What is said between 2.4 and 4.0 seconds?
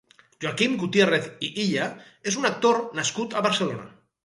un actor nascut a Barcelona.